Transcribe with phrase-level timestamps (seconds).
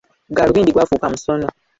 [0.31, 1.47] Ggaalubindi gwafuuka musono.